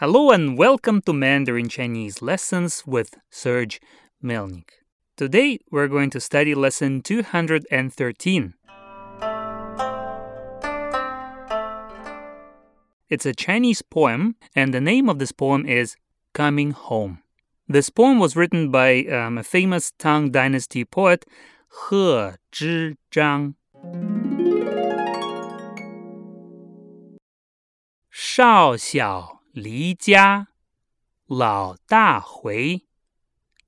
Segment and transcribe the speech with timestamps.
[0.00, 3.80] Hello and welcome to Mandarin Chinese Lessons with Serge
[4.22, 4.68] Melnyk.
[5.16, 8.54] Today we're going to study lesson 213.
[13.08, 15.96] It's a Chinese poem, and the name of this poem is
[16.32, 17.24] Coming Home.
[17.66, 21.26] This poem was written by um, a famous Tang Dynasty poet,
[21.90, 23.54] He Zhizhang.
[28.10, 30.48] 少小离家，
[31.26, 32.86] 老大回。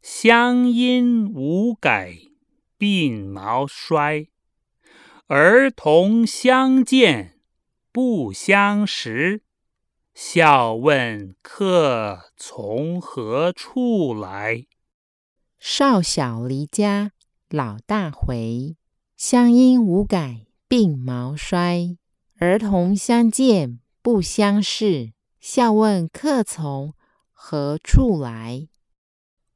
[0.02, 2.16] 乡音无改
[2.78, 4.28] 鬓毛衰。
[5.26, 7.40] 儿童相见
[7.92, 9.42] 不相识。
[10.14, 14.66] 笑问客从何处来？
[15.58, 17.12] 少小离家，
[17.48, 18.76] 老大回。
[19.16, 21.96] 乡音无改鬓毛衰。
[22.38, 25.12] 儿童相见不相识。
[25.39, 26.95] 笑问客从
[27.31, 28.67] 何处来？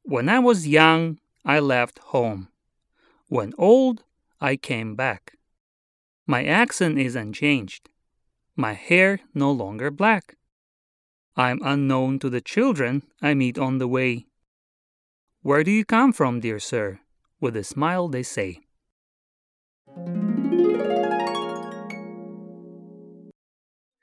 [0.04, 2.48] When I was young, I left home.
[3.28, 4.04] When old,
[4.38, 5.38] I came back.
[6.26, 7.90] My accent is unchanged.
[8.54, 10.36] My hair no longer black.
[11.34, 14.26] I'm unknown to the children I meet on the way.
[15.42, 17.00] Where do you come from, dear sir?
[17.40, 18.60] With a smile they say.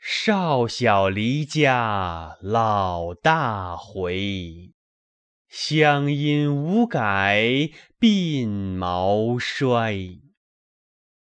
[0.05, 4.73] 少小离家老大回，
[5.49, 10.19] 乡音无改鬓毛衰。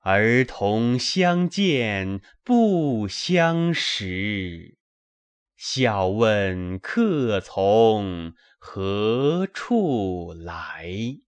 [0.03, 4.79] 儿童相见不相识。
[5.57, 11.19] 笑问客从何处来。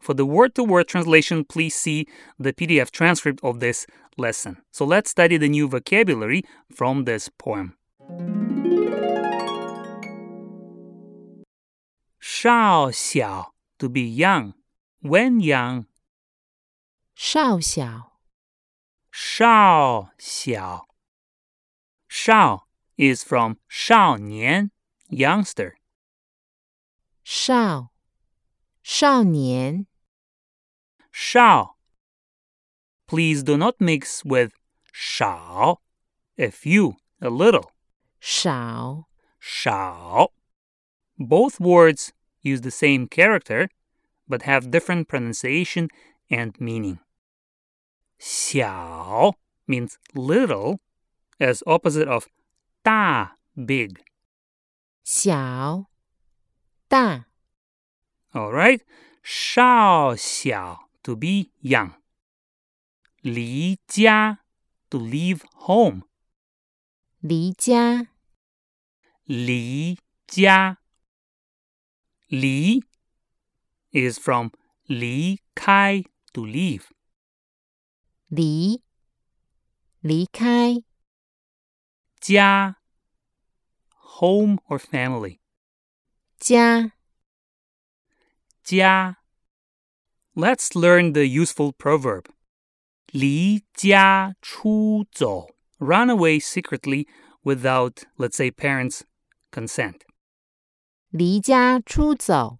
[0.00, 2.06] For the word to word translation, please see
[2.38, 4.58] the PDF transcript of this lesson.
[4.72, 7.74] So let's study the new vocabulary from this poem.
[12.18, 13.46] Shao xiao
[13.78, 14.54] to be young.
[15.00, 15.86] When young.
[17.14, 18.04] Shao xiao.
[19.10, 20.80] Shao xiao.
[22.08, 22.62] Shao
[22.96, 24.70] is from shao nian,
[25.08, 25.76] youngster.
[27.22, 27.90] Shao.
[28.82, 29.86] Shao nian.
[31.10, 31.73] Shao
[33.06, 34.52] Please do not mix with
[34.92, 35.80] shao,
[36.38, 37.70] a few, a little.
[38.18, 39.06] Shao.
[39.38, 40.28] Shao.
[41.18, 43.68] Both words use the same character,
[44.26, 45.88] but have different pronunciation
[46.30, 46.98] and meaning.
[48.18, 49.34] Xiao
[49.66, 50.80] means little,
[51.38, 52.26] as opposite of
[52.84, 53.28] da,
[53.64, 54.00] big.
[55.04, 55.86] Xiao,
[56.88, 57.20] da.
[58.34, 58.82] All right,
[59.22, 61.94] shao xiao to be young.
[63.23, 64.39] 离家
[64.89, 66.03] to leave home.
[67.19, 68.11] 离家
[69.25, 70.79] 离家
[72.27, 72.83] 离
[73.91, 74.49] is from
[74.85, 76.85] 离开 to leave.
[78.27, 78.83] 离
[79.99, 80.83] 离开
[82.19, 82.77] 家
[84.19, 85.39] home or family.
[86.39, 86.93] 家
[88.63, 89.17] 家
[90.35, 92.27] Let's learn the useful proverb.
[93.13, 95.47] 离家出走
[95.79, 97.07] run away secretly
[97.43, 99.01] without, let's say, parents'
[99.51, 100.01] consent.
[101.09, 102.59] 离家出走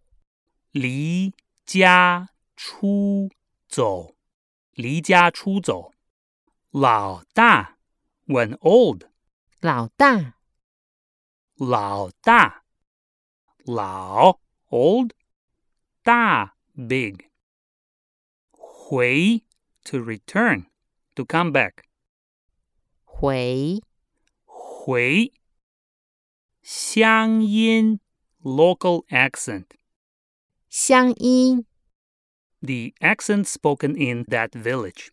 [0.72, 3.30] 离家出
[3.68, 4.16] 走
[4.74, 5.92] 离家出走
[6.72, 7.78] 老大
[8.26, 9.04] when old
[9.60, 10.36] 老大
[11.56, 12.64] 老大
[13.66, 14.40] 老
[14.70, 15.12] old
[16.02, 17.30] 大 big
[18.52, 19.44] 回
[19.84, 20.68] to return
[21.16, 21.84] to come back
[23.06, 23.82] 回
[24.46, 25.32] 回
[26.62, 28.00] 乡音
[28.42, 29.66] local accent
[30.70, 31.66] 乡音
[32.62, 35.10] the accent spoken in that village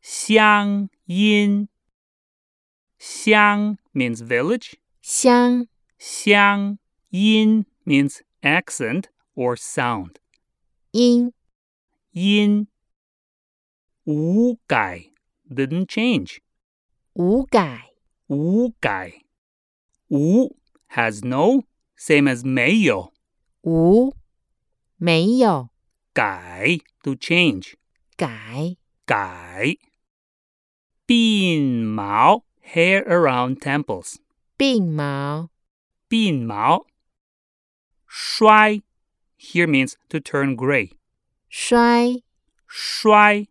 [0.00, 1.68] 乡音
[2.98, 5.68] 乡 means village 乡
[5.98, 6.78] 乡
[7.10, 9.04] 音 means accent
[9.34, 10.16] or sound
[10.92, 11.32] 音
[12.10, 12.68] 音
[14.05, 15.11] Wu Gai
[15.53, 16.41] didn't change.
[17.13, 17.83] Wu Gai.
[18.27, 19.21] Wu Gai.
[20.09, 20.49] Wu
[20.87, 21.63] has no,
[21.95, 23.09] same as Meiyou.
[23.63, 24.11] Wu
[24.99, 25.69] Meiyou.
[26.15, 27.77] Gai to change.
[28.17, 28.77] Gai.
[29.05, 29.77] Gai.
[31.07, 34.19] Bin Mao hair around temples.
[34.57, 35.49] Bin Mao.
[36.09, 36.85] Bin Mao.
[38.07, 38.83] Shui,
[39.37, 40.91] here means to turn gray.
[41.49, 42.23] Shui.
[42.67, 43.50] Shui.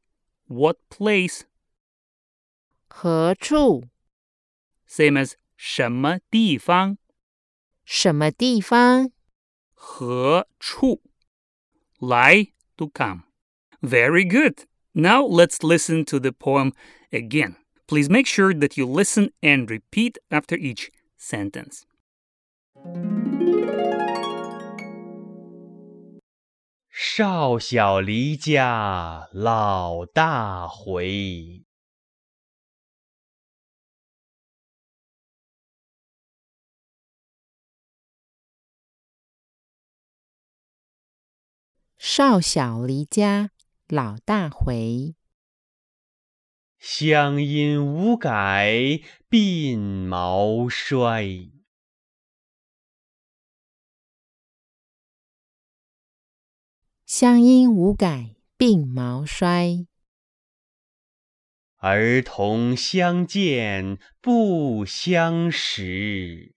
[0.50, 1.42] what place
[2.88, 3.84] 何处？
[4.88, 6.98] same as 什么地方
[7.84, 9.10] 什么地方？
[9.74, 11.02] 何处
[11.98, 13.22] 来 to come
[13.80, 16.72] very good now let's listen to the poem
[17.10, 17.56] again
[17.86, 21.84] please make sure that you listen and repeat after each sentence
[27.03, 31.65] 少小离家老大回，
[41.97, 43.49] 少小离家
[43.87, 45.15] 老大回，
[46.77, 51.60] 乡音无改鬓毛衰。
[57.13, 59.85] 乡音无改鬓毛衰。
[61.75, 66.55] 儿童相见不相识，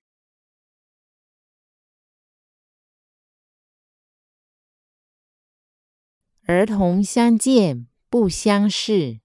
[6.47, 9.19] 儿童相见不相识，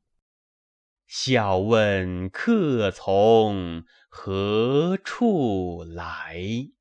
[1.06, 6.72] 笑问客从何处来。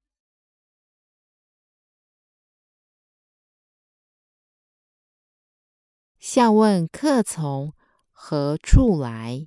[6.30, 7.72] 笑问客从
[8.12, 9.46] 何处来。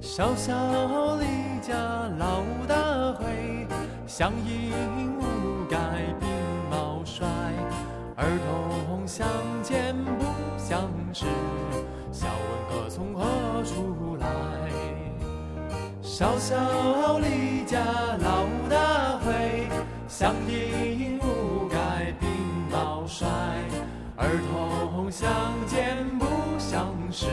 [0.00, 1.24] 小小离
[1.62, 1.72] 家
[2.18, 2.42] 老
[4.12, 4.72] 乡音
[5.20, 5.78] 无改
[6.20, 6.24] 鬓
[6.68, 7.28] 毛衰。
[8.16, 9.24] 儿童相
[9.62, 10.24] 见不
[10.58, 11.26] 相识，
[12.10, 14.26] 笑问客从何处来。
[16.02, 17.78] 小小离家
[18.18, 19.68] 老大回，
[20.08, 22.26] 乡音无改鬓
[22.68, 23.28] 毛衰。
[24.16, 25.30] 儿童相
[25.68, 26.26] 见不
[26.58, 27.26] 相识，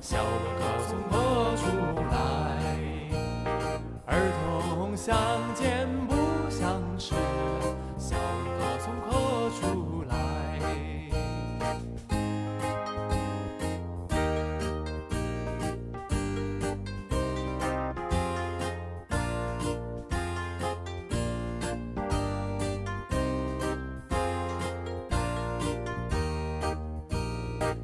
[0.00, 1.29] 笑问客从何
[5.02, 5.16] 相
[5.54, 6.14] 见不
[6.50, 7.14] 相识，
[7.96, 9.08] 笑问客从何
[9.58, 10.14] 处来。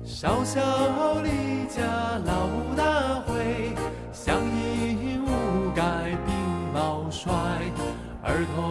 [0.05, 0.61] 小小
[1.23, 1.81] 离家
[2.27, 3.73] 老大回，
[4.13, 4.66] 乡音